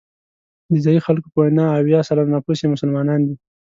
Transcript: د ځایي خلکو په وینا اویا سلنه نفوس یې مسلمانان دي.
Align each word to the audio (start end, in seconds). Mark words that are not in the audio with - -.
د 0.71 0.73
ځایي 0.85 0.99
خلکو 1.05 1.27
په 1.33 1.39
وینا 1.43 1.65
اویا 1.79 1.99
سلنه 2.07 2.31
نفوس 2.35 2.59
یې 2.61 2.73
مسلمانان 2.75 3.19
دي. 3.27 3.35